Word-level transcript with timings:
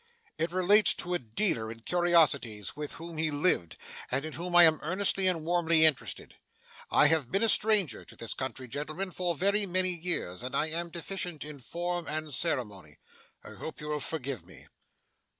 'It 0.39 0.51
relates 0.51 0.95
to 0.95 1.13
a 1.13 1.19
dealer 1.19 1.71
in 1.71 1.79
curiosities 1.81 2.75
with 2.75 2.93
whom 2.93 3.17
he 3.19 3.29
lived, 3.29 3.77
and 4.09 4.25
in 4.25 4.33
whom 4.33 4.55
I 4.55 4.63
am 4.63 4.79
earnestly 4.81 5.27
and 5.27 5.45
warmly 5.45 5.85
interested. 5.85 6.37
I 6.89 7.05
have 7.05 7.31
been 7.31 7.43
a 7.43 7.47
stranger 7.47 8.03
to 8.05 8.15
this 8.15 8.33
country, 8.33 8.67
gentlemen, 8.67 9.11
for 9.11 9.35
very 9.35 9.67
many 9.67 9.93
years, 9.95 10.41
and 10.41 10.55
if 10.55 10.59
I 10.59 10.69
am 10.71 10.89
deficient 10.89 11.43
in 11.43 11.59
form 11.59 12.07
and 12.07 12.33
ceremony, 12.33 12.97
I 13.43 13.51
hope 13.51 13.79
you 13.79 13.89
will 13.89 13.99
forgive 13.99 14.47
me. 14.47 14.65